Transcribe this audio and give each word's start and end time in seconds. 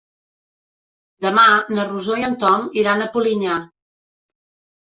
Demà 1.25 1.43
na 1.75 1.85
Rosó 1.91 2.17
i 2.23 2.27
en 2.31 2.35
Tom 2.45 2.67
iran 2.85 3.07
a 3.07 3.09
Polinyà. 3.19 3.61